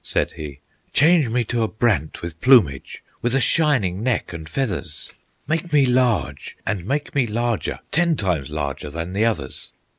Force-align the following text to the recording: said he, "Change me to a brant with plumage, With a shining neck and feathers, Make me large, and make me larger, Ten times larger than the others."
said 0.03 0.31
he, 0.31 0.59
"Change 0.93 1.29
me 1.29 1.43
to 1.43 1.61
a 1.61 1.67
brant 1.67 2.23
with 2.23 2.41
plumage, 2.41 3.03
With 3.21 3.35
a 3.35 3.39
shining 3.39 4.01
neck 4.01 4.33
and 4.33 4.49
feathers, 4.49 5.13
Make 5.45 5.71
me 5.71 5.85
large, 5.85 6.57
and 6.65 6.87
make 6.87 7.13
me 7.13 7.27
larger, 7.27 7.81
Ten 7.91 8.15
times 8.15 8.49
larger 8.49 8.89
than 8.89 9.13
the 9.13 9.25
others." 9.25 9.69